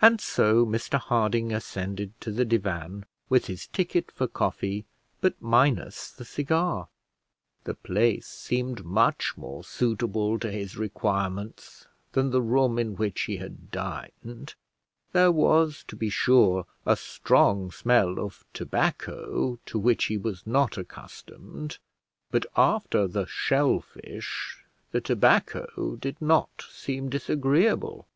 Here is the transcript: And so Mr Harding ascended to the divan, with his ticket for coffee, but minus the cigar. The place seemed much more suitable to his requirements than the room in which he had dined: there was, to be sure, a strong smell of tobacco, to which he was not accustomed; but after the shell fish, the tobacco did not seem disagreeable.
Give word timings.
And 0.00 0.18
so 0.18 0.64
Mr 0.64 0.98
Harding 0.98 1.52
ascended 1.52 2.18
to 2.22 2.32
the 2.32 2.46
divan, 2.46 3.04
with 3.28 3.48
his 3.48 3.66
ticket 3.66 4.10
for 4.10 4.26
coffee, 4.26 4.86
but 5.20 5.34
minus 5.42 6.10
the 6.10 6.24
cigar. 6.24 6.88
The 7.64 7.74
place 7.74 8.26
seemed 8.26 8.82
much 8.82 9.34
more 9.36 9.62
suitable 9.62 10.38
to 10.38 10.50
his 10.50 10.78
requirements 10.78 11.86
than 12.12 12.30
the 12.30 12.40
room 12.40 12.78
in 12.78 12.96
which 12.96 13.24
he 13.24 13.36
had 13.36 13.70
dined: 13.70 14.54
there 15.12 15.30
was, 15.30 15.84
to 15.88 15.96
be 15.96 16.08
sure, 16.08 16.64
a 16.86 16.96
strong 16.96 17.70
smell 17.70 18.18
of 18.18 18.46
tobacco, 18.54 19.58
to 19.66 19.78
which 19.78 20.06
he 20.06 20.16
was 20.16 20.46
not 20.46 20.78
accustomed; 20.78 21.76
but 22.30 22.46
after 22.56 23.06
the 23.06 23.26
shell 23.26 23.80
fish, 23.80 24.64
the 24.92 25.02
tobacco 25.02 25.94
did 26.00 26.22
not 26.22 26.64
seem 26.70 27.10
disagreeable. 27.10 28.06